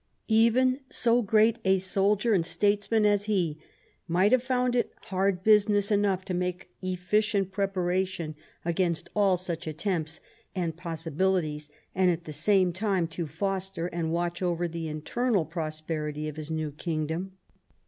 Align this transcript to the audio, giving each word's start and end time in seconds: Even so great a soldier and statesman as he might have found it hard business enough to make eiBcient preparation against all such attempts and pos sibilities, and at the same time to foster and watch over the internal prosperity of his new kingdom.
Even 0.29 0.79
so 0.89 1.21
great 1.21 1.59
a 1.63 1.77
soldier 1.77 2.33
and 2.33 2.43
statesman 2.43 3.05
as 3.05 3.25
he 3.25 3.59
might 4.07 4.31
have 4.31 4.41
found 4.41 4.75
it 4.75 4.91
hard 5.03 5.43
business 5.43 5.91
enough 5.91 6.25
to 6.25 6.33
make 6.33 6.71
eiBcient 6.83 7.51
preparation 7.51 8.35
against 8.65 9.09
all 9.15 9.37
such 9.37 9.67
attempts 9.67 10.19
and 10.55 10.75
pos 10.75 11.05
sibilities, 11.05 11.69
and 11.93 12.09
at 12.09 12.23
the 12.23 12.33
same 12.33 12.73
time 12.73 13.05
to 13.09 13.27
foster 13.27 13.85
and 13.85 14.11
watch 14.11 14.41
over 14.41 14.67
the 14.67 14.87
internal 14.87 15.45
prosperity 15.45 16.27
of 16.27 16.35
his 16.37 16.49
new 16.49 16.71
kingdom. 16.71 17.33